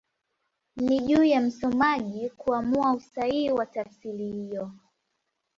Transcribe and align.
Ni 0.75 0.99
juu 0.99 1.23
ya 1.23 1.41
msomaji 1.41 2.29
kuamua 2.29 2.91
usahihi 2.93 3.51
wa 3.51 3.65
tafsiri 3.65 4.31
hiyo 4.31 4.71